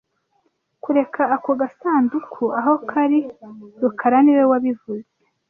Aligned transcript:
Kureka 0.83 1.21
ako 1.35 1.51
gasanduku 1.59 2.43
aho 2.59 2.73
kari 2.89 3.19
rukara 3.81 4.17
niwe 4.23 4.43
wabivuze( 4.51 5.09